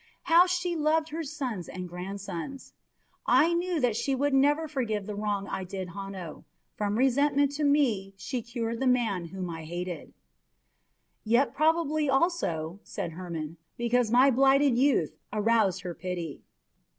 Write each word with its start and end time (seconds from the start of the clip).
How 0.23 0.47
she 0.47 0.75
loved 0.75 1.09
her 1.09 1.21
sons 1.23 1.69
and 1.69 1.87
grandsons! 1.87 2.73
I 3.27 3.53
knew 3.53 3.79
that 3.79 3.95
she 3.95 4.15
would 4.15 4.33
never 4.33 4.67
forgive 4.67 5.05
the 5.05 5.13
wrong 5.13 5.47
I 5.47 5.63
did 5.63 5.89
Hanno. 5.89 6.43
From 6.73 6.97
resentment 6.97 7.51
to 7.57 7.63
me 7.63 8.15
she 8.17 8.41
cured 8.41 8.79
the 8.79 8.87
man 8.87 9.25
whom 9.25 9.47
I 9.51 9.63
hated." 9.65 10.15
"Yet 11.23 11.53
probably 11.53 12.09
also," 12.09 12.79
said 12.81 13.11
Hermon, 13.11 13.57
"because 13.77 14.09
my 14.09 14.31
blighted 14.31 14.75
youth 14.75 15.19
aroused 15.31 15.81
her 15.81 15.93
pity." 15.93 16.41